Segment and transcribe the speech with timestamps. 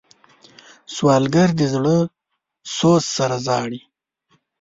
[0.93, 1.97] سوالګر د زړه
[2.77, 3.81] سوز سره ژاړي